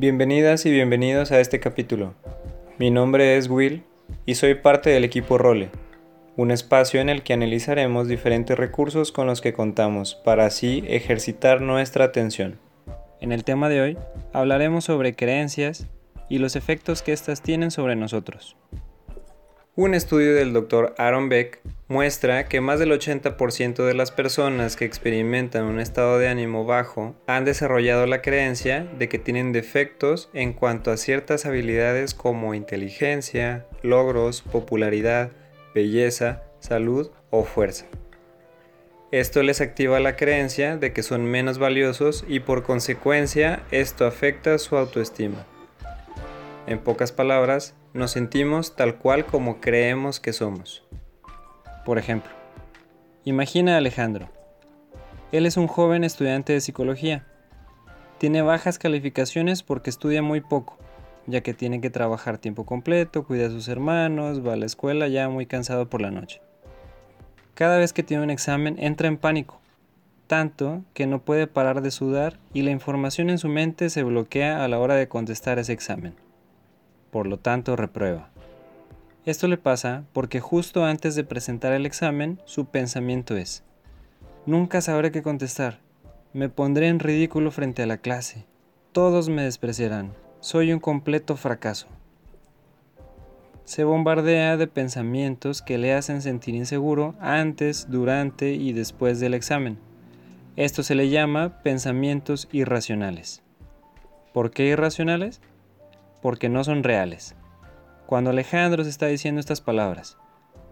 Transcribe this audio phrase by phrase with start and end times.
[0.00, 2.14] Bienvenidas y bienvenidos a este capítulo.
[2.78, 3.82] Mi nombre es Will
[4.24, 5.68] y soy parte del equipo Role,
[6.38, 11.60] un espacio en el que analizaremos diferentes recursos con los que contamos para así ejercitar
[11.60, 12.58] nuestra atención.
[13.20, 13.98] En el tema de hoy
[14.32, 15.86] hablaremos sobre creencias
[16.30, 18.56] y los efectos que éstas tienen sobre nosotros.
[19.76, 20.94] Un estudio del Dr.
[20.98, 26.26] Aaron Beck muestra que más del 80% de las personas que experimentan un estado de
[26.26, 32.14] ánimo bajo han desarrollado la creencia de que tienen defectos en cuanto a ciertas habilidades
[32.14, 35.30] como inteligencia, logros, popularidad,
[35.72, 37.86] belleza, salud o fuerza.
[39.12, 44.58] Esto les activa la creencia de que son menos valiosos y por consecuencia esto afecta
[44.58, 45.46] su autoestima.
[46.66, 50.84] En pocas palabras, nos sentimos tal cual como creemos que somos.
[51.84, 52.30] Por ejemplo,
[53.24, 54.28] imagina a Alejandro.
[55.32, 57.26] Él es un joven estudiante de psicología.
[58.18, 60.78] Tiene bajas calificaciones porque estudia muy poco,
[61.26, 65.08] ya que tiene que trabajar tiempo completo, cuida a sus hermanos, va a la escuela
[65.08, 66.40] ya muy cansado por la noche.
[67.54, 69.60] Cada vez que tiene un examen entra en pánico,
[70.28, 74.64] tanto que no puede parar de sudar y la información en su mente se bloquea
[74.64, 76.14] a la hora de contestar ese examen
[77.10, 78.30] por lo tanto reprueba.
[79.26, 83.62] Esto le pasa porque justo antes de presentar el examen su pensamiento es,
[84.46, 85.80] nunca sabré qué contestar,
[86.32, 88.46] me pondré en ridículo frente a la clase,
[88.92, 91.86] todos me despreciarán, soy un completo fracaso.
[93.64, 99.78] Se bombardea de pensamientos que le hacen sentir inseguro antes, durante y después del examen.
[100.56, 103.42] Esto se le llama pensamientos irracionales.
[104.32, 105.40] ¿Por qué irracionales?
[106.22, 107.34] Porque no son reales.
[108.06, 110.18] Cuando Alejandro se está diciendo estas palabras,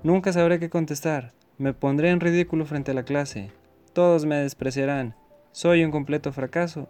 [0.03, 3.51] nunca sabré qué contestar, me pondré en ridículo frente a la clase,
[3.93, 5.15] todos me despreciarán,
[5.53, 6.89] soy un completo fracaso.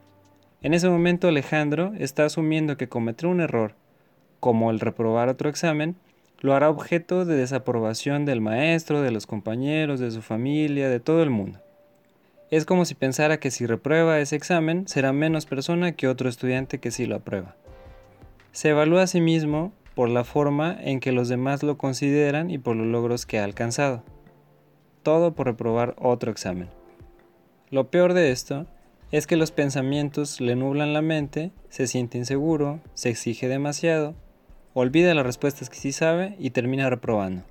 [0.60, 3.74] En ese momento Alejandro está asumiendo que cometer un error,
[4.40, 5.96] como el reprobar otro examen,
[6.40, 11.22] lo hará objeto de desaprobación del maestro, de los compañeros, de su familia, de todo
[11.22, 11.60] el mundo.
[12.50, 16.78] Es como si pensara que si reprueba ese examen será menos persona que otro estudiante
[16.78, 17.56] que sí lo aprueba.
[18.58, 22.58] Se evalúa a sí mismo por la forma en que los demás lo consideran y
[22.58, 24.02] por los logros que ha alcanzado.
[25.04, 26.68] Todo por reprobar otro examen.
[27.70, 28.66] Lo peor de esto
[29.12, 34.16] es que los pensamientos le nublan la mente, se siente inseguro, se exige demasiado,
[34.74, 37.44] olvida las respuestas que sí sabe y termina reprobando.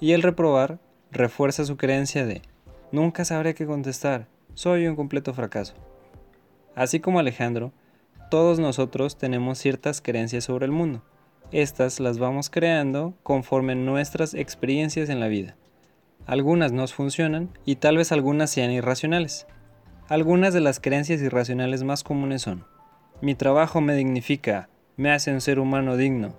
[0.00, 0.78] Y el reprobar
[1.10, 2.40] refuerza su creencia de
[2.90, 5.74] nunca sabré qué contestar, soy un completo fracaso.
[6.74, 7.74] Así como Alejandro,
[8.30, 11.02] todos nosotros tenemos ciertas creencias sobre el mundo.
[11.52, 15.56] Estas las vamos creando conforme nuestras experiencias en la vida.
[16.26, 19.46] Algunas nos funcionan y tal vez algunas sean irracionales.
[20.08, 22.64] Algunas de las creencias irracionales más comunes son,
[23.20, 26.34] mi trabajo me dignifica, me hace un ser humano digno.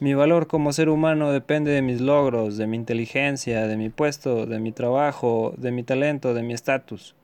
[0.00, 4.46] Mi valor como ser humano depende de mis logros, de mi inteligencia, de mi puesto,
[4.46, 7.14] de mi trabajo, de mi talento, de mi estatus.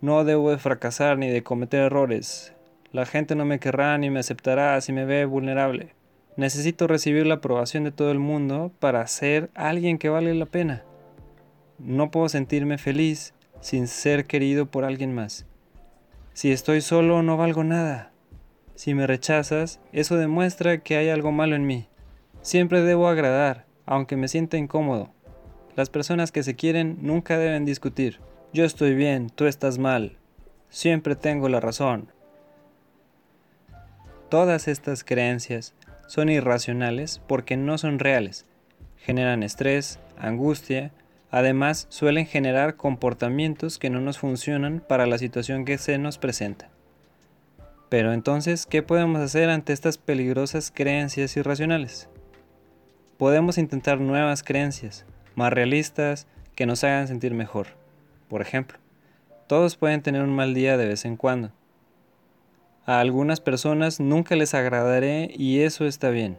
[0.00, 2.55] No debo de fracasar ni de cometer errores.
[2.96, 5.92] La gente no me querrá ni me aceptará si me ve vulnerable.
[6.38, 10.82] Necesito recibir la aprobación de todo el mundo para ser alguien que vale la pena.
[11.78, 15.44] No puedo sentirme feliz sin ser querido por alguien más.
[16.32, 18.12] Si estoy solo no valgo nada.
[18.76, 21.88] Si me rechazas, eso demuestra que hay algo malo en mí.
[22.40, 25.10] Siempre debo agradar, aunque me sienta incómodo.
[25.74, 28.20] Las personas que se quieren nunca deben discutir.
[28.54, 30.16] Yo estoy bien, tú estás mal.
[30.70, 32.15] Siempre tengo la razón.
[34.28, 35.74] Todas estas creencias
[36.08, 38.44] son irracionales porque no son reales.
[38.96, 40.90] Generan estrés, angustia,
[41.30, 46.70] además suelen generar comportamientos que no nos funcionan para la situación que se nos presenta.
[47.88, 52.08] Pero entonces, ¿qué podemos hacer ante estas peligrosas creencias irracionales?
[53.18, 55.06] Podemos intentar nuevas creencias,
[55.36, 56.26] más realistas,
[56.56, 57.68] que nos hagan sentir mejor.
[58.28, 58.78] Por ejemplo,
[59.46, 61.52] todos pueden tener un mal día de vez en cuando,
[62.86, 66.38] a algunas personas nunca les agradaré y eso está bien.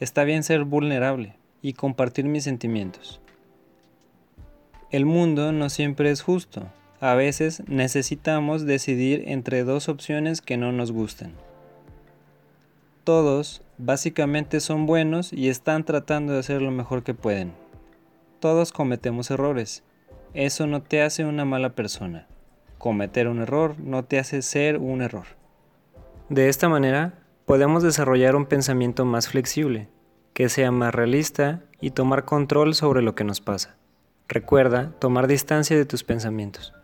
[0.00, 3.20] Está bien ser vulnerable y compartir mis sentimientos.
[4.90, 6.68] El mundo no siempre es justo.
[7.00, 11.32] A veces necesitamos decidir entre dos opciones que no nos gustan.
[13.02, 17.54] Todos básicamente son buenos y están tratando de hacer lo mejor que pueden.
[18.40, 19.84] Todos cometemos errores.
[20.34, 22.28] Eso no te hace una mala persona
[22.82, 25.26] cometer un error no te hace ser un error.
[26.28, 27.14] De esta manera,
[27.44, 29.88] podemos desarrollar un pensamiento más flexible,
[30.34, 33.76] que sea más realista y tomar control sobre lo que nos pasa.
[34.26, 36.74] Recuerda tomar distancia de tus pensamientos.